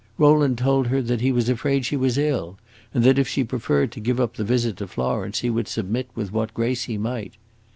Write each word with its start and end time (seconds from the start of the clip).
Rowland 0.17 0.57
told 0.57 0.87
her 0.87 0.99
that 0.99 1.21
he 1.21 1.31
was 1.31 1.47
afraid 1.47 1.85
she 1.85 1.95
was 1.95 2.17
ill, 2.17 2.57
and 2.91 3.03
that 3.03 3.19
if 3.19 3.27
she 3.27 3.43
preferred 3.43 3.91
to 3.91 3.99
give 3.99 4.19
up 4.19 4.33
the 4.33 4.43
visit 4.43 4.75
to 4.77 4.87
Florence 4.87 5.41
he 5.41 5.49
would 5.51 5.67
submit 5.67 6.09
with 6.15 6.33
what 6.33 6.55
grace 6.55 6.85
he 6.85 6.97
might. 6.97 7.33